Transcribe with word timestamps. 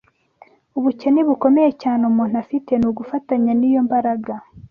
Ubukene 0.77 1.19
bukomeye 1.27 1.71
cyane 1.81 2.01
umuntu 2.11 2.35
afite 2.43 2.71
ni 2.77 2.85
ugufatanya 2.89 3.51
n’iyo 3.55 3.81
mbaraga 3.87 4.33